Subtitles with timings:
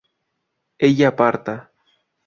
[0.79, 1.55] ella parta